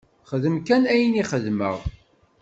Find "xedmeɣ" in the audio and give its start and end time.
1.29-1.77